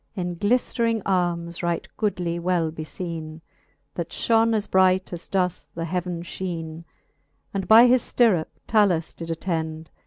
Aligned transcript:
In 0.15 0.35
gliflering 0.37 1.03
armes 1.05 1.61
right 1.61 1.87
goodly 1.95 2.39
well 2.39 2.71
befeene, 2.71 3.41
That 3.93 4.09
fhone 4.09 4.55
as 4.55 4.65
bright, 4.65 5.13
as 5.13 5.27
doth 5.27 5.69
the 5.75 5.85
heaven, 5.85 6.23
fheene; 6.23 6.85
And 7.53 7.67
by 7.67 7.85
his 7.85 8.01
ftirrup 8.01 8.45
7alus 8.67 9.15
did 9.15 9.29
attend. 9.29 9.91